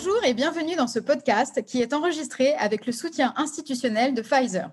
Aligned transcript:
Bonjour 0.00 0.24
et 0.24 0.32
bienvenue 0.32 0.76
dans 0.76 0.86
ce 0.86 1.00
podcast 1.00 1.64
qui 1.64 1.82
est 1.82 1.92
enregistré 1.92 2.54
avec 2.54 2.86
le 2.86 2.92
soutien 2.92 3.34
institutionnel 3.36 4.14
de 4.14 4.22
Pfizer. 4.22 4.70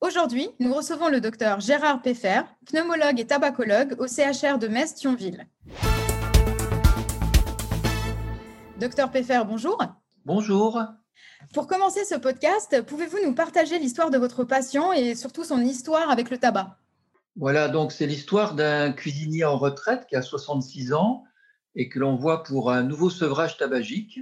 Aujourd'hui, 0.00 0.50
nous 0.60 0.72
recevons 0.72 1.08
le 1.08 1.20
docteur 1.20 1.58
Gérard 1.58 2.00
Peffer, 2.00 2.42
pneumologue 2.64 3.18
et 3.18 3.26
tabacologue 3.26 3.96
au 3.98 4.06
CHR 4.06 4.56
de 4.56 4.68
Metz-Thionville. 4.68 5.48
Docteur 8.78 9.10
Peffer, 9.10 9.42
bonjour. 9.48 9.82
Bonjour. 10.24 10.80
Pour 11.52 11.66
commencer 11.66 12.04
ce 12.04 12.14
podcast, 12.14 12.80
pouvez-vous 12.86 13.18
nous 13.24 13.34
partager 13.34 13.80
l'histoire 13.80 14.10
de 14.10 14.18
votre 14.18 14.44
patient 14.44 14.92
et 14.92 15.16
surtout 15.16 15.42
son 15.42 15.60
histoire 15.60 16.08
avec 16.08 16.30
le 16.30 16.38
tabac? 16.38 16.78
Voilà, 17.34 17.66
donc 17.66 17.90
c'est 17.90 18.06
l'histoire 18.06 18.54
d'un 18.54 18.92
cuisinier 18.92 19.44
en 19.44 19.58
retraite 19.58 20.06
qui 20.08 20.14
a 20.14 20.22
66 20.22 20.92
ans 20.92 21.24
et 21.74 21.88
que 21.88 21.98
l'on 21.98 22.14
voit 22.14 22.44
pour 22.44 22.70
un 22.70 22.84
nouveau 22.84 23.10
sevrage 23.10 23.56
tabagique. 23.56 24.20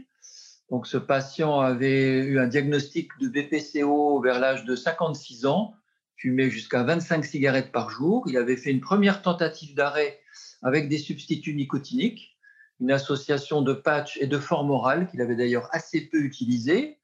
Donc 0.70 0.86
ce 0.86 0.96
patient 0.96 1.60
avait 1.60 2.18
eu 2.18 2.40
un 2.40 2.48
diagnostic 2.48 3.10
de 3.20 3.28
BPCO 3.28 4.20
vers 4.20 4.40
l'âge 4.40 4.64
de 4.64 4.74
56 4.74 5.46
ans, 5.46 5.74
fumait 6.16 6.50
jusqu'à 6.50 6.82
25 6.82 7.24
cigarettes 7.24 7.72
par 7.72 7.90
jour. 7.90 8.24
Il 8.28 8.36
avait 8.36 8.56
fait 8.56 8.70
une 8.70 8.80
première 8.80 9.22
tentative 9.22 9.74
d'arrêt 9.74 10.18
avec 10.62 10.88
des 10.88 10.98
substituts 10.98 11.54
nicotiniques, 11.54 12.36
une 12.80 12.90
association 12.90 13.62
de 13.62 13.72
patch 13.72 14.18
et 14.20 14.26
de 14.26 14.38
forme 14.38 14.70
orale 14.70 15.08
qu'il 15.08 15.20
avait 15.20 15.36
d'ailleurs 15.36 15.68
assez 15.70 16.08
peu 16.08 16.18
utilisé. 16.18 16.98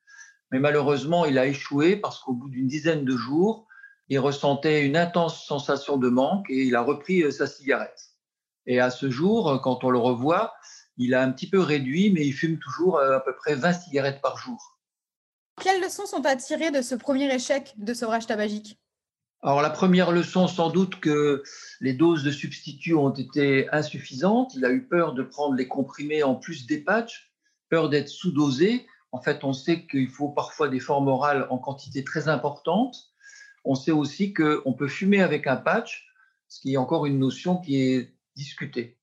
Mais 0.51 0.59
malheureusement, 0.59 1.25
il 1.25 1.39
a 1.39 1.47
échoué 1.47 1.97
parce 1.97 2.19
qu'au 2.19 2.33
bout 2.33 2.49
d'une 2.49 2.67
dizaine 2.67 3.05
de 3.05 3.17
jours, 3.17 3.67
il 4.09 4.19
ressentait 4.19 4.85
une 4.85 4.97
intense 4.97 5.47
sensation 5.47 5.97
de 5.97 6.09
manque 6.09 6.51
et 6.51 6.65
il 6.65 6.75
a 6.75 6.83
repris 6.83 7.23
euh, 7.23 7.31
sa 7.31 7.47
cigarette. 7.47 8.11
Et 8.67 8.81
à 8.81 8.91
ce 8.91 9.09
jour, 9.09 9.61
quand 9.63 9.85
on 9.85 9.91
le 9.91 9.99
revoit, 9.99 10.53
il 10.97 11.15
a 11.15 11.23
un 11.23 11.33
petit 11.33 11.49
peu 11.49 11.61
réduit, 11.61 12.11
mais 12.11 12.27
il 12.27 12.33
fume 12.33 12.59
toujours 12.59 12.99
euh, 12.99 13.17
à 13.17 13.21
peu 13.21 13.35
près 13.35 13.55
20 13.55 13.73
cigarettes 13.73 14.21
par 14.21 14.39
jour. 14.39 14.79
Quelles 15.61 15.83
leçons 15.83 16.07
sont 16.07 16.25
à 16.25 16.37
tirer 16.37 16.71
de 16.71 16.83
ce 16.83 16.95
premier 16.95 17.33
échec 17.33 17.75
de 17.77 17.95
sevrage 17.95 18.27
tabagique? 18.27 18.79
Alors 19.43 19.61
la 19.61 19.71
première 19.71 20.13
leçon, 20.13 20.47
sans 20.47 20.71
doute 20.71 21.01
que 21.01 21.43
les 21.81 21.95
doses 21.95 22.23
de 22.23 22.31
substituts 22.31 22.95
ont 22.95 23.11
été 23.11 23.69
insuffisantes. 23.73 24.55
Il 24.55 24.65
a 24.65 24.71
eu 24.71 24.87
peur 24.87 25.15
de 25.15 25.25
prendre 25.25 25.57
les 25.57 25.67
comprimés 25.67 26.23
en 26.23 26.37
plus 26.37 26.67
des 26.67 26.79
patchs, 26.79 27.33
peur 27.69 27.89
d'être 27.89 28.09
sous-dosé. 28.09 28.87
En 29.11 29.21
fait, 29.21 29.43
on 29.45 29.53
sait 29.53 29.87
qu'il 29.87 30.09
faut 30.09 30.29
parfois 30.29 30.69
des 30.69 30.79
formes 30.81 31.09
orales 31.09 31.49
en 31.51 31.59
quantité 31.59 32.05
très 32.05 32.29
importante. 32.29 32.97
On 33.65 33.75
sait 33.75 33.91
aussi 33.91 34.33
qu'on 34.33 34.73
peut 34.73 34.89
fumer 34.89 35.23
avec 35.23 35.47
un 35.47 35.57
patch, 35.57 36.07
ce 36.49 36.61
qui 36.61 36.75
est 36.75 36.79
encore 36.79 37.07
une 37.07 37.19
notion 37.19 37.57
qui 37.59 37.83
est 37.83 38.15
discuter. 38.37 38.97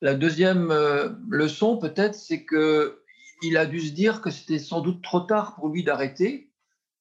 La 0.00 0.14
deuxième 0.14 0.70
euh, 0.70 1.10
leçon, 1.28 1.78
peut-être, 1.78 2.14
c'est 2.14 2.44
que 2.44 3.00
il 3.42 3.56
a 3.56 3.66
dû 3.66 3.80
se 3.80 3.92
dire 3.92 4.20
que 4.20 4.30
c'était 4.30 4.58
sans 4.58 4.80
doute 4.80 5.02
trop 5.02 5.20
tard 5.20 5.54
pour 5.56 5.68
lui 5.68 5.84
d'arrêter, 5.84 6.50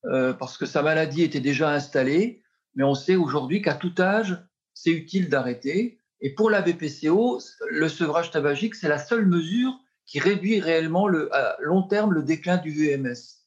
euh, 0.06 0.34
parce 0.34 0.58
que 0.58 0.66
sa 0.66 0.82
maladie 0.82 1.24
était 1.24 1.40
déjà 1.40 1.72
installée. 1.72 2.44
Mais 2.76 2.84
on 2.84 2.96
sait 2.96 3.16
aujourd'hui 3.16 3.62
qu'à 3.62 3.76
tout 3.76 3.94
âge, 4.00 4.44
c'est 4.74 4.92
utile 4.92 5.30
d'arrêter. 5.30 6.00
Et 6.22 6.34
pour 6.34 6.50
la 6.50 6.62
BPCO, 6.62 7.40
le 7.70 7.90
sevrage 7.90 8.32
tabagique, 8.32 8.76
c'est 8.76 8.90
la 8.90 8.98
seule 8.98 9.26
mesure 9.26 9.80
qui 10.06 10.20
réduit 10.20 10.60
réellement 10.60 11.08
le, 11.08 11.34
à 11.36 11.58
long 11.62 11.84
terme 11.84 12.14
le 12.14 12.24
déclin 12.24 12.58
du 12.58 12.72
VMS. 12.72 13.44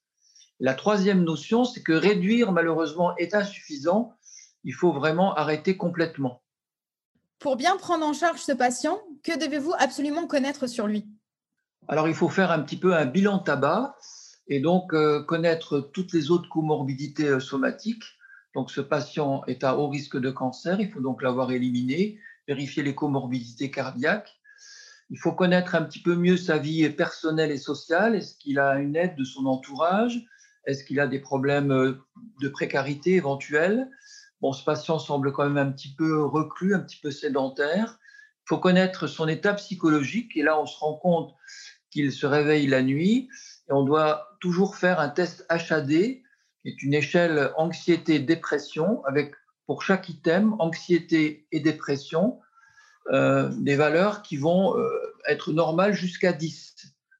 La 0.58 0.74
troisième 0.74 1.22
notion, 1.22 1.64
c'est 1.64 1.82
que 1.82 1.92
réduire, 1.92 2.52
malheureusement, 2.52 3.16
est 3.16 3.34
insuffisant. 3.34 4.14
Il 4.64 4.72
faut 4.72 4.92
vraiment 4.92 5.34
arrêter 5.34 5.76
complètement. 5.76 6.42
Pour 7.38 7.56
bien 7.56 7.76
prendre 7.76 8.06
en 8.06 8.14
charge 8.14 8.40
ce 8.40 8.52
patient, 8.52 8.98
que 9.26 9.36
devez-vous 9.38 9.74
absolument 9.78 10.28
connaître 10.28 10.68
sur 10.68 10.86
lui? 10.86 11.04
Alors, 11.88 12.08
il 12.08 12.14
faut 12.14 12.28
faire 12.28 12.52
un 12.52 12.60
petit 12.60 12.76
peu 12.76 12.94
un 12.94 13.06
bilan 13.06 13.40
tabac 13.40 13.96
et 14.48 14.60
donc 14.60 14.94
euh, 14.94 15.22
connaître 15.24 15.80
toutes 15.80 16.12
les 16.12 16.30
autres 16.30 16.48
comorbidités 16.48 17.28
euh, 17.28 17.40
somatiques. 17.40 18.04
Donc, 18.54 18.70
ce 18.70 18.80
patient 18.80 19.42
est 19.46 19.64
à 19.64 19.76
haut 19.76 19.88
risque 19.88 20.16
de 20.16 20.30
cancer, 20.30 20.80
il 20.80 20.90
faut 20.90 21.00
donc 21.00 21.22
l'avoir 21.22 21.50
éliminé, 21.50 22.18
vérifier 22.46 22.82
les 22.84 22.94
comorbidités 22.94 23.70
cardiaques. 23.70 24.32
Il 25.10 25.18
faut 25.18 25.32
connaître 25.32 25.74
un 25.74 25.82
petit 25.82 26.02
peu 26.02 26.14
mieux 26.16 26.36
sa 26.36 26.58
vie 26.58 26.88
personnelle 26.90 27.50
et 27.50 27.58
sociale. 27.58 28.14
Est-ce 28.14 28.36
qu'il 28.36 28.58
a 28.58 28.78
une 28.78 28.96
aide 28.96 29.16
de 29.16 29.24
son 29.24 29.46
entourage? 29.46 30.24
Est-ce 30.66 30.84
qu'il 30.84 30.98
a 31.00 31.06
des 31.06 31.20
problèmes 31.20 31.72
euh, 31.72 31.94
de 32.40 32.48
précarité 32.48 33.14
éventuels? 33.14 33.90
Bon, 34.40 34.52
ce 34.52 34.64
patient 34.64 34.98
semble 34.98 35.32
quand 35.32 35.44
même 35.44 35.58
un 35.58 35.72
petit 35.72 35.94
peu 35.94 36.24
reclus, 36.24 36.74
un 36.74 36.80
petit 36.80 37.00
peu 37.00 37.10
sédentaire. 37.10 37.98
Faut 38.46 38.58
connaître 38.58 39.06
son 39.06 39.28
état 39.28 39.54
psychologique 39.54 40.36
et 40.36 40.42
là, 40.42 40.60
on 40.60 40.66
se 40.66 40.78
rend 40.78 40.94
compte 40.94 41.34
qu'il 41.90 42.12
se 42.12 42.26
réveille 42.26 42.66
la 42.66 42.82
nuit 42.82 43.28
et 43.68 43.72
on 43.72 43.82
doit 43.82 44.36
toujours 44.40 44.76
faire 44.76 45.00
un 45.00 45.08
test 45.08 45.44
HAD, 45.48 45.88
qui 45.88 46.22
est 46.64 46.82
une 46.82 46.94
échelle 46.94 47.50
anxiété-dépression, 47.56 49.04
avec 49.04 49.34
pour 49.66 49.82
chaque 49.82 50.08
item, 50.08 50.54
anxiété 50.58 51.46
et 51.50 51.60
dépression, 51.60 52.40
euh, 53.12 53.50
des 53.58 53.76
valeurs 53.76 54.22
qui 54.22 54.36
vont 54.36 54.76
euh, 54.78 54.88
être 55.28 55.52
normales 55.52 55.92
jusqu'à 55.92 56.32
10. 56.32 56.74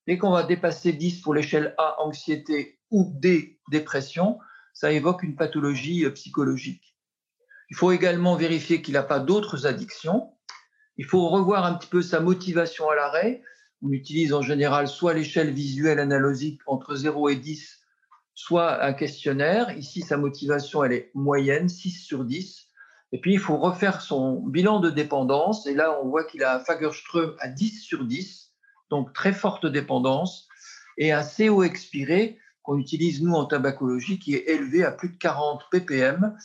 Dès 0.06 0.19
qu'on 0.19 0.31
va 0.31 0.44
dépasser 0.44 0.93
10 0.93 1.20
pour 1.20 1.34
l'échelle 1.34 1.75
A, 1.78 2.00
anxiété, 2.00 2.78
ou 2.91 3.12
D, 3.14 3.58
dépression, 3.70 4.38
ça 4.72 4.93
évoque 4.93 5.22
une 5.22 5.37
pathologie 5.37 6.04
euh, 6.04 6.10
psychologique. 6.10 6.97
Il 7.70 7.76
faut 7.76 7.91
également 7.91 8.37
vérifier 8.37 8.82
qu'il 8.82 8.94
n'a 8.94 9.03
pas 9.03 9.19
d'autres 9.19 9.66
addictions. 9.66 10.35
Il 10.98 11.04
faut 11.04 11.28
revoir 11.28 11.64
un 11.64 11.74
petit 11.74 11.88
peu 11.88 12.02
sa 12.02 12.20
motivation 12.20 12.88
à 12.88 12.94
l'arrêt. 12.94 13.42
On 13.82 13.90
utilise 13.90 14.32
en 14.32 14.42
général 14.42 14.88
soit 14.88 15.14
l'échelle 15.14 15.52
visuelle 15.52 15.98
analogique 15.98 16.60
entre 16.66 16.94
0 16.94 17.28
et 17.28 17.36
10, 17.36 17.80
soit 18.34 18.82
un 18.82 18.92
questionnaire. 18.94 19.76
Ici, 19.76 20.00
sa 20.00 20.16
motivation, 20.16 20.84
elle 20.84 20.92
est 20.92 21.10
moyenne, 21.14 21.68
6 21.68 21.90
sur 21.90 22.24
10. 22.24 22.66
Et 23.12 23.20
puis, 23.20 23.34
il 23.34 23.38
faut 23.38 23.58
refaire 23.58 24.00
son 24.00 24.40
bilan 24.46 24.80
de 24.80 24.90
dépendance. 24.90 25.66
Et 25.66 25.74
là, 25.74 26.00
on 26.02 26.08
voit 26.08 26.24
qu'il 26.24 26.42
a 26.42 26.56
un 26.56 26.60
Fagerström 26.60 27.36
à 27.40 27.48
10 27.48 27.80
sur 27.80 28.04
10, 28.04 28.52
donc 28.90 29.12
très 29.12 29.32
forte 29.32 29.66
dépendance, 29.66 30.48
et 30.98 31.12
un 31.12 31.22
CO 31.22 31.62
expiré 31.62 32.38
qu'on 32.62 32.78
utilise, 32.78 33.22
nous, 33.22 33.34
en 33.34 33.44
tabacologie, 33.44 34.18
qui 34.18 34.34
est 34.34 34.48
élevé 34.48 34.82
à 34.82 34.90
plus 34.90 35.10
de 35.10 35.18
40 35.18 35.62
ppm 35.70 36.36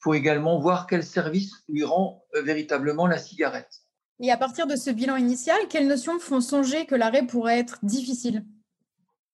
faut 0.00 0.14
également 0.14 0.58
voir 0.60 0.86
quel 0.86 1.02
service 1.02 1.52
lui 1.68 1.84
rend 1.84 2.24
euh, 2.34 2.42
véritablement 2.42 3.06
la 3.06 3.18
cigarette. 3.18 3.82
Et 4.20 4.30
à 4.30 4.36
partir 4.36 4.66
de 4.66 4.76
ce 4.76 4.90
bilan 4.90 5.16
initial, 5.16 5.58
quelles 5.68 5.86
notions 5.86 6.18
font 6.18 6.40
songer 6.40 6.86
que 6.86 6.94
l'arrêt 6.94 7.26
pourrait 7.26 7.58
être 7.58 7.78
difficile? 7.82 8.44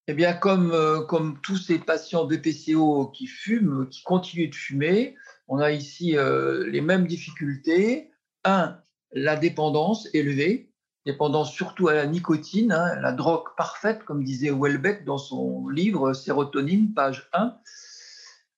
Eh 0.07 0.13
bien, 0.13 0.35
comme, 0.35 0.73
euh, 0.73 1.01
comme 1.01 1.41
tous 1.41 1.57
ces 1.57 1.79
patients 1.79 2.27
BPCO 2.27 3.07
qui 3.09 3.27
fument, 3.27 3.89
qui 3.89 4.03
continuent 4.03 4.51
de 4.51 4.55
fumer, 4.55 5.17
on 5.49 5.59
a 5.59 5.73
ici 5.73 6.17
euh, 6.17 6.69
les 6.71 6.83
mêmes 6.83 7.07
difficultés. 7.07 8.11
Un, 8.45 8.79
la 9.13 9.37
dépendance 9.37 10.09
élevée, 10.13 10.71
dépendance 11.07 11.53
surtout 11.53 11.89
à 11.89 11.95
la 11.95 12.07
nicotine, 12.07 12.73
hein, 12.73 13.01
la 13.01 13.13
drogue 13.13 13.49
parfaite, 13.57 14.05
comme 14.05 14.23
disait 14.23 14.51
Welbeck 14.51 15.07
dans 15.07 15.17
son 15.17 15.69
livre 15.69 16.13
Sérotonine, 16.13 16.93
page 16.93 17.31
1. 17.33 17.57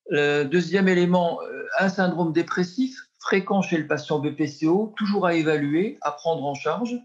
Le 0.08 0.44
deuxième 0.44 0.88
élément, 0.88 1.40
euh, 1.42 1.66
un 1.78 1.88
syndrome 1.88 2.32
dépressif 2.32 2.96
fréquent 3.18 3.60
chez 3.60 3.76
le 3.76 3.88
patient 3.88 4.20
BPCO, 4.20 4.94
toujours 4.96 5.26
à 5.26 5.34
évaluer, 5.34 5.98
à 6.00 6.12
prendre 6.12 6.44
en 6.44 6.54
charge. 6.54 6.96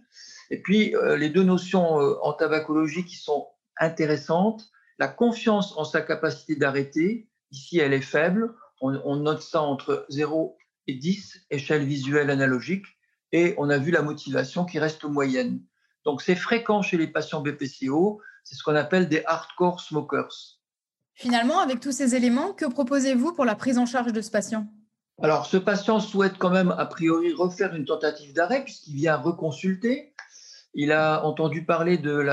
Et 0.51 0.61
puis, 0.61 0.95
euh, 0.95 1.17
les 1.17 1.29
deux 1.29 1.43
notions 1.43 1.99
euh, 1.99 2.15
en 2.21 2.33
tabacologie 2.33 3.05
qui 3.05 3.15
sont 3.15 3.47
intéressantes, 3.79 4.69
la 4.99 5.07
confiance 5.07 5.75
en 5.77 5.83
sa 5.83 6.01
capacité 6.01 6.55
d'arrêter, 6.55 7.27
ici 7.49 7.79
elle 7.79 7.93
est 7.93 8.01
faible, 8.01 8.53
on, 8.81 9.15
note 9.15 9.41
ça 9.41 9.61
entre 9.61 10.05
0 10.09 10.57
et 10.87 10.95
10, 10.95 11.45
échelle 11.51 11.85
visuelle 11.85 12.29
analogique, 12.29 12.85
et 13.31 13.53
on 13.57 13.69
a 13.69 13.77
vu 13.77 13.91
la 13.91 14.01
motivation 14.01 14.65
qui 14.65 14.79
reste 14.79 15.03
moyenne. 15.05 15.61
Donc 16.03 16.21
c'est 16.21 16.35
fréquent 16.35 16.81
chez 16.81 16.97
les 16.97 17.07
patients 17.07 17.41
BPCO, 17.41 18.21
c'est 18.43 18.55
ce 18.55 18.63
qu'on 18.63 18.75
appelle 18.75 19.07
des 19.07 19.23
hardcore 19.25 19.79
smokers. 19.81 20.60
Finalement, 21.21 21.59
avec 21.59 21.79
tous 21.79 21.91
ces 21.91 22.15
éléments, 22.15 22.51
que 22.51 22.65
proposez-vous 22.65 23.33
pour 23.33 23.45
la 23.45 23.53
prise 23.53 23.77
en 23.77 23.85
charge 23.85 24.11
de 24.11 24.21
ce 24.21 24.31
patient? 24.31 24.65
Alors, 25.21 25.45
ce 25.45 25.57
patient 25.57 25.99
souhaite 25.99 26.39
quand 26.39 26.49
même, 26.49 26.73
a 26.75 26.87
priori, 26.87 27.31
refaire 27.31 27.75
une 27.75 27.85
tentative 27.85 28.33
d'arrêt 28.33 28.63
puisqu'il 28.63 28.95
vient 28.95 29.17
reconsulter. 29.17 30.15
Il 30.73 30.91
a 30.91 31.23
entendu 31.23 31.63
parler 31.63 31.99
de, 31.99 32.27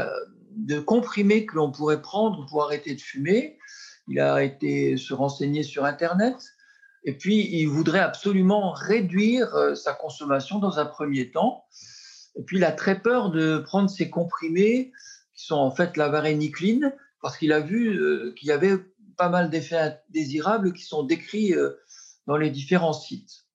de 0.56 0.80
comprimés 0.80 1.44
que 1.44 1.56
l'on 1.56 1.70
pourrait 1.70 2.00
prendre 2.00 2.46
pour 2.46 2.64
arrêter 2.64 2.94
de 2.94 3.00
fumer. 3.02 3.58
Il 4.08 4.20
a 4.20 4.42
été 4.42 4.96
se 4.96 5.12
renseigner 5.12 5.64
sur 5.64 5.84
Internet. 5.84 6.36
Et 7.04 7.12
puis, 7.12 7.46
il 7.60 7.66
voudrait 7.66 8.00
absolument 8.00 8.72
réduire 8.72 9.54
euh, 9.54 9.74
sa 9.74 9.92
consommation 9.92 10.60
dans 10.60 10.78
un 10.78 10.86
premier 10.86 11.30
temps. 11.30 11.66
Et 12.36 12.42
puis, 12.42 12.56
il 12.56 12.64
a 12.64 12.72
très 12.72 13.02
peur 13.02 13.30
de 13.30 13.58
prendre 13.58 13.90
ces 13.90 14.08
comprimés 14.08 14.92
qui 15.34 15.44
sont 15.44 15.56
en 15.56 15.70
fait 15.70 15.98
la 15.98 16.08
varénicline, 16.08 16.94
parce 17.20 17.36
qu'il 17.36 17.52
a 17.52 17.60
vu 17.60 17.98
euh, 17.98 18.32
qu'il 18.36 18.48
y 18.48 18.52
avait 18.52 18.76
pas 19.16 19.28
mal 19.28 19.50
d'effets 19.50 19.96
indésirables 20.08 20.72
qui 20.72 20.84
sont 20.84 21.02
décrits 21.02 21.54
euh, 21.54 21.70
dans 22.26 22.36
les 22.36 22.50
différents 22.50 22.92
sites. 22.92 23.46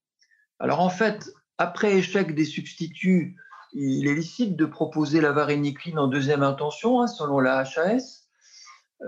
Alors 0.59 0.79
en 0.79 0.89
fait, 0.89 1.33
après 1.57 1.95
échec 1.95 2.35
des 2.35 2.45
substituts 2.45 3.37
il 3.75 4.07
est 4.07 4.13
licite 4.13 4.55
de 4.55 4.65
proposer 4.65 5.19
la 5.19 5.31
varénicline 5.31 5.97
en 5.97 6.07
deuxième 6.07 6.43
intention, 6.43 7.01
hein, 7.01 7.07
selon 7.07 7.39
la 7.39 7.61
HAS. 7.61 8.27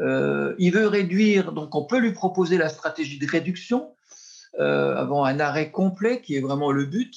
Euh, 0.01 0.55
il 0.57 0.71
veut 0.71 0.87
réduire, 0.87 1.51
donc 1.51 1.75
on 1.75 1.85
peut 1.85 1.99
lui 1.99 2.13
proposer 2.13 2.57
la 2.57 2.69
stratégie 2.69 3.19
de 3.19 3.27
réduction 3.27 3.91
avant 4.57 5.25
un 5.25 5.41
arrêt 5.41 5.69
complet, 5.69 6.21
qui 6.21 6.37
est 6.37 6.39
vraiment 6.39 6.71
le 6.71 6.85
but, 6.85 7.13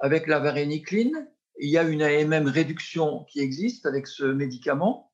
avec 0.00 0.26
la 0.26 0.38
varénicline. 0.38 1.26
Il 1.58 1.70
y 1.70 1.78
a 1.78 1.82
une 1.82 2.02
AMM 2.02 2.46
réduction 2.46 3.24
qui 3.24 3.40
existe 3.40 3.86
avec 3.86 4.06
ce 4.06 4.24
médicament. 4.24 5.10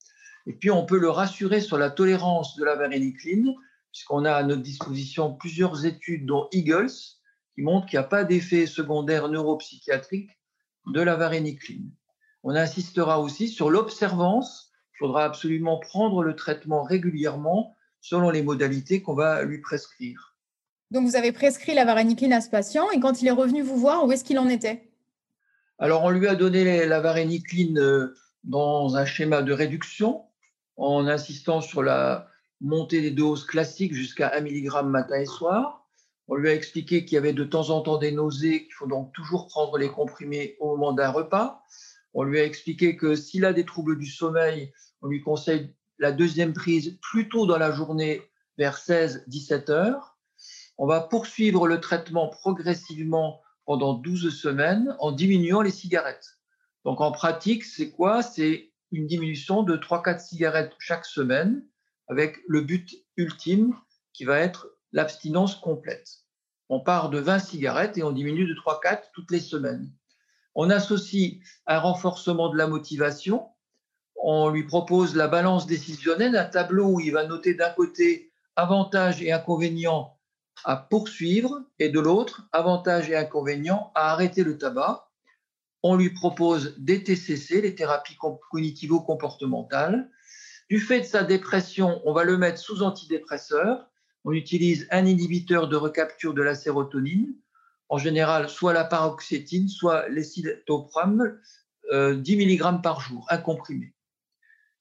Et 0.47 0.53
puis 0.53 0.71
on 0.71 0.87
peut 0.87 0.99
le 0.99 1.11
rassurer 1.11 1.61
sur 1.61 1.79
la 1.79 1.91
tolérance 1.91 2.57
de 2.57 2.65
la 2.65 2.77
varénicline, 2.77 3.55
puisqu'on 3.93 4.25
a 4.25 4.33
à 4.33 4.43
notre 4.43 4.63
disposition 4.63 5.35
plusieurs 5.35 5.85
études, 5.85 6.27
dont 6.27 6.49
Eagles, 6.53 6.91
qui 7.55 7.63
montrent 7.63 7.87
qu'il 7.87 7.99
n'y 7.99 8.05
a 8.05 8.09
pas 8.09 8.25
d'effet 8.25 8.67
secondaire 8.67 9.29
neuropsychiatrique 9.29 10.31
de 10.87 11.01
la 11.01 11.17
varénicline. 11.17 11.91
On 12.43 12.55
insistera 12.55 13.21
aussi 13.21 13.49
sur 13.49 13.71
l'observance. 13.71 14.73
Il 14.95 14.99
faudra 14.99 15.25
absolument 15.25 15.79
prendre 15.79 16.23
le 16.23 16.35
traitement 16.35 16.83
régulièrement 16.83 17.75
selon 18.01 18.31
les 18.31 18.43
modalités 18.43 19.03
qu'on 19.03 19.15
va 19.15 19.43
lui 19.43 19.61
prescrire. 19.61 20.37
Donc 20.91 21.07
vous 21.07 21.17
avez 21.17 21.33
prescrit 21.33 21.75
la 21.75 21.85
varénicline 21.85 22.33
à 22.33 22.41
ce 22.41 22.51
patient 22.51 22.91
et 22.91 22.99
quand 22.99 23.23
il 23.23 23.29
est 23.29 23.33
revenu 23.33 23.63
vous 23.63 23.77
voir, 23.77 24.05
où 24.05 24.13
est-ce 24.13 24.25
qu'il 24.25 24.39
en 24.39 24.49
était? 24.49 24.91
Alors 25.79 26.03
on 26.03 26.11
lui 26.11 26.27
a 26.27 26.35
donné 26.35 26.87
la 26.87 27.01
varénicline 27.01 27.79
euh, 27.79 28.15
dans 28.45 28.97
un 28.97 29.05
schéma 29.05 29.43
de 29.43 29.53
réduction 29.53 30.25
en 30.76 31.06
insistant 31.06 31.61
sur 31.61 31.82
la 31.82 32.28
montée 32.61 33.00
des 33.00 33.11
doses 33.11 33.44
classiques 33.44 33.94
jusqu'à 33.94 34.32
1 34.34 34.43
mg 34.43 34.84
matin 34.84 35.20
et 35.20 35.26
soir. 35.26 35.87
On 36.28 36.37
lui 36.37 36.49
a 36.49 36.55
expliqué 36.55 37.05
qu'il 37.05 37.17
y 37.17 37.19
avait 37.19 37.32
de 37.32 37.44
temps 37.44 37.70
en 37.70 37.81
temps 37.81 37.99
des 37.99 38.12
nausées, 38.12 38.64
qu'il 38.64 38.75
faut 38.75 38.87
donc 38.87 39.12
toujours 39.12 39.49
prendre 39.49 39.78
les 39.78 39.88
comprimés 39.88 40.56
au 40.61 40.76
moment 40.76 40.93
d'un 40.93 41.11
repas. 41.11 41.62
On 42.14 42.22
lui 42.22 42.38
a 42.38 42.44
expliqué 42.44 42.96
que 42.96 43.14
s'il 43.14 43.44
a 43.44 43.52
des 43.52 43.64
troubles 43.64 43.99
du 43.99 44.06
sommeil, 44.06 44.72
on 45.02 45.08
lui 45.08 45.20
conseille 45.20 45.75
la 45.99 46.12
deuxième 46.12 46.52
prise 46.52 46.99
plutôt 47.02 47.46
dans 47.46 47.58
la 47.58 47.72
journée 47.72 48.22
vers 48.58 48.76
16-17 48.76 49.70
heures. 49.70 50.19
On 50.78 50.87
va 50.87 51.00
poursuivre 51.00 51.67
le 51.67 51.81
traitement 51.81 52.28
progressivement 52.28 53.43
pendant 53.64 53.94
12 53.94 54.34
semaines 54.34 54.96
en 54.99 55.12
diminuant 55.12 55.62
les 55.62 55.70
cigarettes. 55.70 56.38
Donc 56.84 57.00
en 57.00 57.12
pratique, 57.12 57.64
c'est 57.64 57.90
quoi? 57.90 58.22
C'est 58.22 58.69
une 58.93 59.07
diminution 59.07 59.63
de 59.63 59.77
3-4 59.77 60.21
cigarettes 60.21 60.75
chaque 60.79 61.07
semaine 61.07 61.65
avec 62.09 62.39
le 62.49 62.61
but 62.61 62.95
ultime 63.17 63.75
qui 64.13 64.25
va 64.25 64.39
être 64.39 64.69
l'abstinence 64.93 65.55
complète. 65.55 66.25
On 66.69 66.81
part 66.81 67.11
de 67.11 67.19
20 67.19 67.39
cigarettes 67.39 67.99
et 67.99 68.03
on 68.03 68.13
diminue 68.13 68.47
de 68.47 68.55
3-4 68.55 69.11
toutes 69.13 69.31
les 69.31 69.41
semaines. 69.41 69.93
On 70.55 70.71
associe 70.71 71.39
un 71.67 71.79
renforcement 71.79 72.49
de 72.49 72.57
la 72.57 72.67
motivation. 72.67 73.49
On 74.17 74.51
lui 74.51 74.65
propose 74.65 75.15
la 75.17 75.29
balance 75.29 75.67
décisionnelle, 75.67 76.37
un 76.37 76.45
tableau 76.45 76.87
où 76.95 77.01
il 77.01 77.13
va 77.13 77.27
noter 77.27 77.55
d'un 77.55 77.71
côté 77.71 78.33
avantages 78.57 79.23
et 79.23 79.33
inconvénients 79.33 80.19
à 80.65 80.77
poursuivre 80.77 81.63
et 81.79 81.89
de 81.89 82.01
l'autre 82.01 82.49
avantages 82.53 83.09
et 83.09 83.17
inconvénients 83.17 83.93
à 83.95 84.13
arrêter 84.13 84.45
le 84.45 84.59
tabac. 84.59 85.10
On 85.82 85.97
lui 85.97 86.11
propose 86.11 86.75
des 86.79 87.03
TCC, 87.03 87.62
les 87.62 87.75
thérapies 87.75 88.17
cognitivo-comportementales. 88.50 90.11
Du 90.69 90.79
fait 90.79 91.00
de 91.00 91.06
sa 91.06 91.25
dépression, 91.25 92.00
on 92.05 92.12
va 92.12 92.25
le 92.25 92.37
mettre 92.37 92.59
sous 92.59 92.82
antidépresseur 92.82 93.91
on 94.25 94.32
utilise 94.32 94.87
un 94.91 95.06
inhibiteur 95.06 95.69
de 95.69 95.77
recapture 95.77 96.35
de 96.35 96.43
la 96.43 96.55
sérotonine, 96.55 97.35
en 97.88 97.99
général 97.99 98.49
soit 98.49 98.73
la 98.73 98.85
paroxétine, 98.85 99.69
soit 99.69 100.09
l'escitalopram, 100.09 101.38
10 101.91 101.93
euh, 101.93 102.17
mg 102.17 102.82
par 102.82 103.00
jour, 103.00 103.27
un 103.31 103.38
comprimé. 103.38 103.94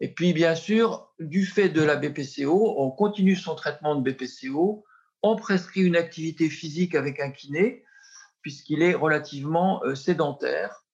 Et 0.02 0.14
puis, 0.14 0.34
bien 0.34 0.56
sûr, 0.56 1.12
du 1.20 1.46
fait 1.46 1.70
de 1.70 1.82
la 1.82 1.96
BPCO, 1.96 2.76
on 2.78 2.92
continue 2.92 3.36
son 3.36 3.56
traitement 3.56 3.96
de 3.96 4.10
BPCO, 4.10 4.86
on 5.22 5.36
prescrit 5.36 5.82
une 5.82 5.98
activité 5.98 6.50
physique 6.50 6.96
avec 6.96 7.20
un 7.20 7.32
kiné, 7.32 7.84
puisqu'il 8.42 8.82
est 8.82 8.94
relativement 8.94 9.84
euh, 9.84 9.96
sédentaire, 9.96 10.86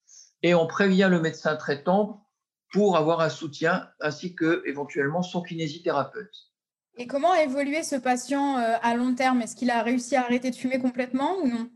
et 0.45 0.53
on 0.53 0.67
prévient 0.67 1.07
le 1.09 1.19
médecin 1.19 1.55
traitant 1.55 2.23
pour 2.71 2.97
avoir 2.97 3.21
un 3.21 3.29
soutien, 3.29 3.89
ainsi 3.99 4.35
que 4.35 4.61
éventuellement 4.67 5.23
son 5.23 5.41
kinésithérapeute. 5.41 6.51
Et 6.97 7.07
comment 7.07 7.31
a 7.31 7.41
évolué 7.41 7.81
ce 7.81 7.95
patient 7.95 8.59
euh, 8.59 8.75
à 8.83 8.95
long 8.95 9.15
terme? 9.15 9.41
Est-ce 9.41 9.55
qu'il 9.55 9.71
a 9.71 9.81
réussi 9.81 10.15
à 10.15 10.23
arrêter 10.23 10.51
de 10.51 10.55
fumer 10.55 10.77
complètement 10.77 11.37
ou 11.41 11.47
non? 11.47 11.71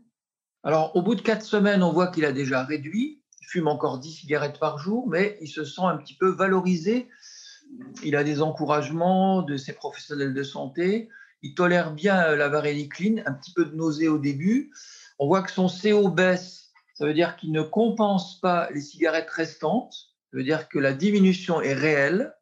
Alors, 0.62 0.94
au 0.94 1.02
bout 1.02 1.16
de 1.16 1.20
quatre 1.20 1.42
semaines, 1.42 1.82
on 1.82 1.92
voit 1.92 2.12
qu'il 2.12 2.24
a 2.24 2.30
déjà 2.30 2.62
réduit. 2.62 3.24
Il 3.40 3.46
fume 3.48 3.66
encore 3.66 3.98
10 3.98 4.12
cigarettes 4.12 4.60
par 4.60 4.78
jour, 4.78 5.08
mais 5.08 5.36
il 5.40 5.48
se 5.48 5.64
sent 5.64 5.82
un 5.82 5.96
petit 5.96 6.16
peu 6.16 6.28
valorisé. 6.28 7.08
Il 8.04 8.14
a 8.14 8.22
des 8.22 8.40
encouragements 8.40 9.42
de 9.42 9.56
ses 9.56 9.72
professionnels 9.72 10.32
de 10.32 10.42
santé. 10.44 11.08
Il 11.42 11.54
tolère 11.54 11.92
bien 11.92 12.22
euh, 12.22 12.36
la 12.36 12.48
varénicline, 12.48 13.24
un 13.26 13.32
petit 13.32 13.52
peu 13.52 13.64
de 13.64 13.74
nausée 13.74 14.06
au 14.06 14.18
début. 14.18 14.70
On 15.18 15.26
voit 15.26 15.42
que 15.42 15.50
son 15.50 15.66
CO 15.66 16.08
baisse, 16.08 16.69
ça 17.00 17.06
veut 17.06 17.14
dire 17.14 17.36
qu'il 17.36 17.50
ne 17.50 17.62
compense 17.62 18.38
pas 18.40 18.68
les 18.72 18.82
cigarettes 18.82 19.30
restantes. 19.30 19.94
Ça 20.30 20.36
veut 20.36 20.44
dire 20.44 20.68
que 20.68 20.78
la 20.78 20.92
diminution 20.92 21.62
est 21.62 21.72
réelle. 21.72 22.34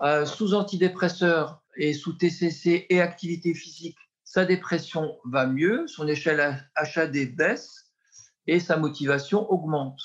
Euh, 0.00 0.24
sous 0.24 0.54
antidépresseurs, 0.54 1.62
et 1.76 1.92
sous 1.92 2.14
TCC 2.14 2.86
et 2.88 3.02
activité 3.02 3.52
physique, 3.52 3.98
sa 4.24 4.46
dépression 4.46 5.18
va 5.26 5.46
mieux, 5.46 5.86
son 5.88 6.08
échelle 6.08 6.66
HAD 6.74 7.36
baisse 7.36 7.92
et 8.46 8.60
sa 8.60 8.78
motivation 8.78 9.50
augmente. 9.52 10.00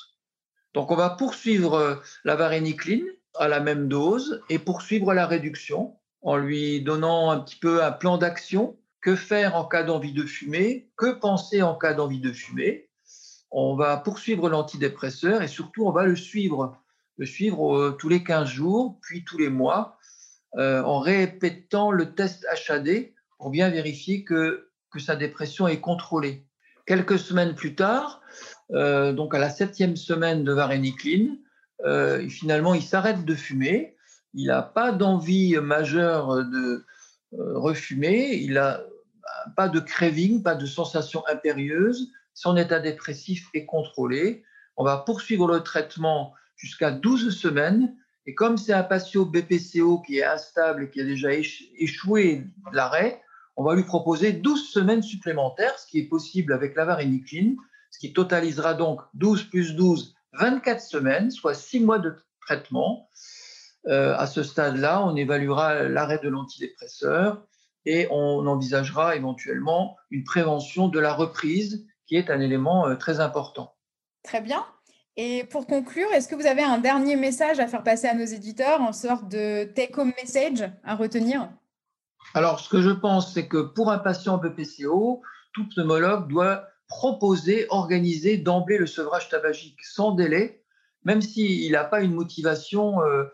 Donc 0.74 0.92
on 0.92 0.96
va 0.98 1.12
poursuivre 1.12 1.76
euh, 1.76 1.96
la 2.26 2.36
varénicline 2.36 3.08
à 3.36 3.48
la 3.48 3.62
même 3.62 3.88
dose 3.88 4.44
et 4.50 4.60
poursuivre 4.60 5.14
la 5.14 5.28
réduction 5.28 5.98
en 6.22 6.36
lui 6.36 6.82
donnant 6.82 7.32
un 7.32 7.40
petit 7.40 7.56
peu 7.56 7.82
un 7.82 7.94
plan 7.94 8.18
d'action. 8.18 8.78
Que 9.00 9.16
faire 9.16 9.56
en 9.56 9.64
cas 9.64 9.84
d'envie 9.84 10.12
de 10.12 10.24
fumer? 10.24 10.92
Que 10.98 11.14
penser 11.14 11.62
en 11.62 11.76
cas 11.76 11.94
d'envie 11.94 12.20
de 12.20 12.34
fumer? 12.34 12.87
On 13.52 13.76
va 13.76 13.98
poursuivre 13.98 14.50
l'antidépresseur 14.50 15.42
et 15.42 15.48
surtout 15.48 15.86
on 15.86 15.92
va 15.92 16.06
le 16.06 16.16
suivre, 16.16 16.78
le 17.18 17.26
suivre 17.26 17.78
euh, 17.78 17.92
tous 17.92 18.10
les 18.10 18.24
15 18.24 18.48
jours, 18.48 19.00
puis 19.02 19.24
tous 19.24 19.38
les 19.38 19.50
mois 19.50 19.98
euh, 20.56 20.82
en 20.82 21.00
répétant 21.00 21.92
le 21.92 22.16
test 22.16 22.48
HAD 22.70 23.12
pour 23.38 23.52
bien 23.52 23.70
vérifier 23.70 24.24
que, 24.24 24.70
que 24.92 25.00
sa 25.00 25.16
dépression 25.16 25.68
est 25.68 25.80
contrôlée. 25.80 26.46
Quelques 26.88 27.20
semaines 27.20 27.54
plus 27.54 27.76
tard, 27.76 28.22
euh, 28.72 29.14
donc 29.14 29.36
à 29.36 29.40
la 29.40 29.50
septième 29.50 29.96
semaine 29.96 30.44
de 30.44 30.54
varénicline, 30.54 31.38
euh, 31.86 32.28
finalement 32.28 32.74
il 32.74 32.82
s'arrête 32.82 33.24
de 33.24 33.36
fumer. 33.36 33.96
Il 34.34 34.48
n'a 34.48 34.64
pas 34.64 34.92
d'envie 34.92 35.58
majeure 35.58 36.44
de 36.46 36.86
refumer. 37.32 38.36
Il 38.36 38.54
n'a 38.54 38.82
pas 39.56 39.68
de 39.68 39.80
craving, 39.80 40.44
pas 40.44 40.56
de 40.56 40.66
sensation 40.66 41.24
impérieuse. 41.28 42.12
Son 42.38 42.56
état 42.56 42.80
dépressif 42.80 43.50
est 43.56 43.66
contrôlé. 43.66 44.44
On 44.76 44.84
va 44.84 44.98
poursuivre 44.98 45.48
le 45.48 45.62
traitement 45.64 46.36
jusqu'à 46.56 46.92
12 46.92 47.36
semaines 47.36 47.98
et 48.28 48.36
comme 48.36 48.60
c'est 48.60 48.74
un 48.74 48.84
patient 48.84 49.24
BPCO 49.24 50.04
qui 50.04 50.20
est 50.20 50.24
instable 50.24 50.84
et 50.84 50.90
qui 50.92 51.02
a 51.02 51.04
déjà 51.04 51.30
échoué 51.34 52.44
l'arrêt, 52.72 53.24
on 53.56 53.64
va 53.64 53.74
lui 53.74 53.86
proposer 53.86 54.34
12 54.34 54.70
semaines 54.70 55.02
supplémentaires, 55.02 55.80
ce 55.80 55.88
qui 55.88 55.98
est 55.98 56.08
possible 56.08 56.54
avec 56.54 56.76
la 56.76 56.86
varénicline, 56.86 57.58
ce 57.90 57.98
qui 57.98 58.14
totalisera 58.14 58.76
donc 58.76 59.02
12 59.16 59.46
plus 59.46 59.76
12, 59.76 60.14
24 60.34 60.80
semaines, 60.80 61.32
soit 61.32 61.56
6 61.56 61.80
mois 61.80 61.98
de 61.98 62.18
traitement. 62.42 63.10
Euh, 63.88 64.16
à 64.16 64.28
ce 64.28 64.44
stade-là, 64.44 65.04
on 65.04 65.16
évaluera 65.16 65.86
l'arrêt 65.86 66.20
de 66.20 66.30
l'antidépresseur 66.30 67.48
et 67.88 68.08
on 68.12 68.46
envisagera 68.46 69.16
éventuellement 69.16 69.98
une 70.12 70.24
prévention 70.24 70.88
de 70.88 71.00
la 71.00 71.14
reprise, 71.14 71.88
qui 72.08 72.16
est 72.16 72.30
un 72.30 72.40
élément 72.40 72.88
euh, 72.88 72.96
très 72.96 73.20
important. 73.20 73.76
Très 74.24 74.42
bien. 74.42 74.66
Et 75.16 75.46
pour 75.46 75.66
conclure, 75.66 76.12
est-ce 76.14 76.28
que 76.28 76.36
vous 76.36 76.46
avez 76.46 76.62
un 76.62 76.78
dernier 76.78 77.16
message 77.16 77.60
à 77.60 77.68
faire 77.68 77.84
passer 77.84 78.08
à 78.08 78.14
nos 78.14 78.26
éditeurs, 78.26 78.82
en 78.82 78.94
sorte 78.94 79.28
de 79.28 79.64
take-home 79.64 80.14
message 80.22 80.70
à 80.84 80.96
retenir? 80.96 81.50
Alors, 82.34 82.60
ce 82.60 82.70
que 82.70 82.82
je 82.82 82.92
pense, 82.92 83.34
c'est 83.34 83.48
que 83.48 83.62
pour 83.62 83.92
un 83.92 83.98
patient 83.98 84.38
BPCO, 84.38 85.22
tout 85.54 85.68
pneumologue 85.70 86.28
doit 86.28 86.68
proposer, 86.88 87.66
organiser 87.70 88.38
d'emblée 88.38 88.78
le 88.78 88.86
sevrage 88.86 89.30
tabagique 89.30 89.84
sans 89.84 90.12
délai, 90.12 90.64
même 91.04 91.22
s'il 91.22 91.72
n'a 91.72 91.84
pas 91.84 92.02
une 92.02 92.14
motivation 92.14 93.02
euh, 93.02 93.26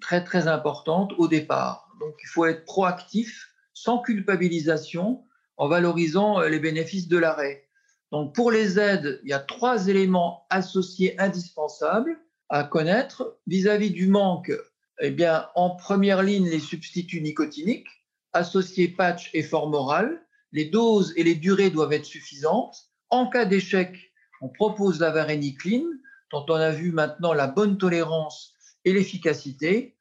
très 0.00 0.24
très 0.24 0.48
importante 0.48 1.12
au 1.18 1.28
départ. 1.28 1.88
Donc, 2.00 2.14
il 2.22 2.26
faut 2.26 2.46
être 2.46 2.64
proactif, 2.64 3.54
sans 3.74 4.00
culpabilisation, 4.00 5.24
en 5.56 5.68
valorisant 5.68 6.40
euh, 6.40 6.48
les 6.48 6.58
bénéfices 6.58 7.06
de 7.06 7.18
l'arrêt. 7.18 7.67
Donc 8.12 8.34
pour 8.34 8.50
les 8.50 8.78
aides, 8.78 9.20
il 9.22 9.30
y 9.30 9.34
a 9.34 9.38
trois 9.38 9.88
éléments 9.88 10.46
associés 10.50 11.18
indispensables 11.20 12.18
à 12.48 12.64
connaître. 12.64 13.38
Vis-à-vis 13.46 13.90
du 13.90 14.08
manque, 14.08 14.52
eh 15.00 15.10
bien, 15.10 15.46
en 15.54 15.70
première 15.70 16.22
ligne, 16.22 16.48
les 16.48 16.60
substituts 16.60 17.20
nicotiniques, 17.20 17.88
associés 18.32 18.88
patch 18.88 19.30
et 19.34 19.42
forme 19.42 19.74
orale. 19.74 20.22
Les 20.52 20.64
doses 20.64 21.12
et 21.16 21.24
les 21.24 21.34
durées 21.34 21.70
doivent 21.70 21.92
être 21.92 22.06
suffisantes. 22.06 22.76
En 23.10 23.28
cas 23.28 23.44
d'échec, 23.44 23.94
on 24.40 24.48
propose 24.48 25.00
la 25.00 25.10
varénicline 25.10 25.88
dont 26.30 26.44
on 26.48 26.54
a 26.54 26.70
vu 26.70 26.92
maintenant 26.92 27.32
la 27.32 27.46
bonne 27.46 27.78
tolérance 27.78 28.54
et 28.84 28.92
l'efficacité. 28.92 29.96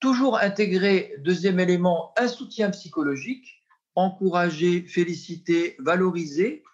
Toujours 0.00 0.38
intégrer, 0.38 1.14
deuxième 1.18 1.60
élément, 1.60 2.12
un 2.16 2.28
soutien 2.28 2.70
psychologique, 2.70 3.46
encourager, 3.94 4.82
féliciter, 4.82 5.76
valoriser, 5.78 6.64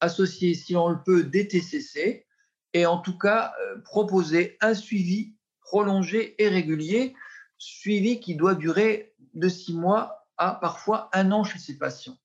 associer, 0.00 0.54
si 0.54 0.76
on 0.76 0.88
le 0.88 1.02
peut, 1.04 1.24
des 1.24 1.48
TCC, 1.48 2.26
et 2.74 2.86
en 2.86 2.98
tout 2.98 3.16
cas 3.16 3.52
euh, 3.60 3.80
proposer 3.80 4.56
un 4.60 4.74
suivi 4.74 5.34
prolongé 5.60 6.34
et 6.42 6.48
régulier, 6.48 7.14
suivi 7.58 8.20
qui 8.20 8.36
doit 8.36 8.54
durer 8.54 9.14
de 9.34 9.48
six 9.48 9.74
mois 9.74 10.26
à 10.36 10.54
parfois 10.54 11.10
un 11.12 11.32
an 11.32 11.44
chez 11.44 11.58
ces 11.58 11.76
patients. 11.76 12.16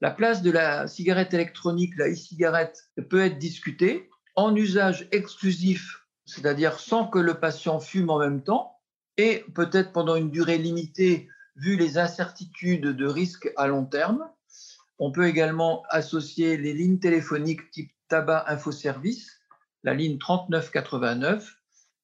La 0.00 0.10
place 0.10 0.42
de 0.42 0.50
la 0.50 0.86
cigarette 0.88 1.34
électronique, 1.34 1.96
la 1.96 2.08
e-cigarette, 2.08 2.90
peut 3.08 3.20
être 3.20 3.38
discutée 3.38 4.08
en 4.36 4.54
usage 4.56 5.08
exclusif, 5.12 6.06
c'est-à-dire 6.24 6.78
sans 6.78 7.06
que 7.06 7.18
le 7.18 7.34
patient 7.34 7.80
fume 7.80 8.10
en 8.10 8.18
même 8.18 8.42
temps, 8.42 8.78
et 9.16 9.44
peut-être 9.54 9.92
pendant 9.92 10.16
une 10.16 10.30
durée 10.30 10.58
limitée, 10.58 11.28
vu 11.56 11.76
les 11.76 11.98
incertitudes 11.98 12.86
de 12.86 13.06
risque 13.06 13.52
à 13.56 13.68
long 13.68 13.84
terme. 13.84 14.28
On 14.98 15.10
peut 15.10 15.26
également 15.26 15.82
associer 15.88 16.56
les 16.56 16.72
lignes 16.72 16.98
téléphoniques 16.98 17.70
type 17.70 17.90
tabac 18.08 18.44
infoservice, 18.46 19.40
la 19.82 19.94
ligne 19.94 20.18
3989, 20.18 21.56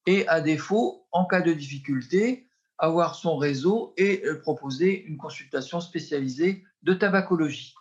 et 0.07 0.27
à 0.27 0.41
défaut, 0.41 1.07
en 1.11 1.25
cas 1.25 1.41
de 1.41 1.53
difficulté, 1.53 2.47
avoir 2.77 3.15
son 3.15 3.37
réseau 3.37 3.93
et 3.97 4.23
proposer 4.41 5.03
une 5.03 5.17
consultation 5.17 5.79
spécialisée 5.79 6.63
de 6.83 6.93
tabacologie. 6.93 7.75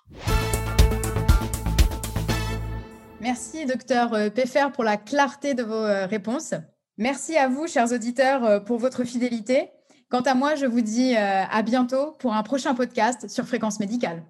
Merci, 3.21 3.67
docteur 3.67 4.14
euh, 4.14 4.31
Peffer, 4.31 4.69
pour 4.73 4.85
la 4.85 4.97
clarté 4.97 5.55
de 5.55 5.62
vos 5.62 5.75
euh, 5.75 6.07
réponses. 6.07 6.55
Merci 6.97 7.37
à 7.37 7.49
vous, 7.49 7.67
chers 7.67 7.93
auditeurs, 7.93 8.45
euh, 8.45 8.61
pour 8.61 8.79
votre 8.79 9.05
fidélité. 9.05 9.71
Quant 10.09 10.23
à 10.23 10.35
moi, 10.35 10.55
je 10.55 10.67
vous 10.67 10.81
dis 10.81 11.14
à 11.14 11.62
bientôt 11.62 12.17
pour 12.19 12.35
un 12.35 12.43
prochain 12.43 12.75
podcast 12.75 13.29
sur 13.29 13.47
Fréquence 13.47 13.79
Médicale. 13.79 14.25